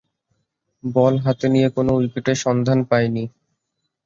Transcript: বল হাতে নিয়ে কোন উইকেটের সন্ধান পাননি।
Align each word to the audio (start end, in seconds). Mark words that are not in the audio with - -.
বল 0.83 1.13
হাতে 1.19 1.47
নিয়ে 1.49 1.69
কোন 1.75 1.87
উইকেটের 1.97 2.37
সন্ধান 2.45 2.79
পাননি। 2.89 3.23